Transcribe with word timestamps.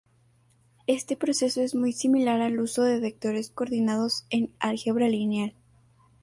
Este 0.87 1.15
proceso 1.15 1.61
es 1.61 1.75
muy 1.75 1.93
similar 1.93 2.41
al 2.41 2.59
uso 2.59 2.81
de 2.81 2.99
vectores 2.99 3.51
coordinados 3.51 4.25
en 4.31 4.51
álgebra 4.57 5.07
lineal. 5.07 5.53